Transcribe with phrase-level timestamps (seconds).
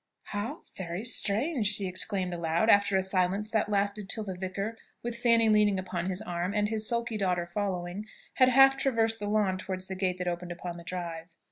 [0.23, 5.15] "How very strange!" she exclaimed aloud, after a silence that lasted till the vicar, with
[5.15, 9.59] Fanny leaning on his arm, and his sulky daughter following, had half traversed the lawn
[9.59, 11.35] towards the gate that opened upon the drive.